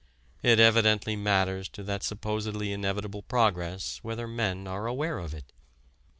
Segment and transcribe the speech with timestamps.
[0.41, 5.53] It evidently matters to that supposedly inevitable progress whether men are aware of it.